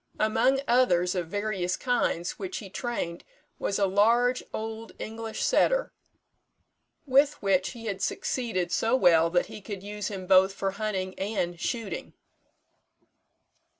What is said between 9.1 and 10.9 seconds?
that he could use him both for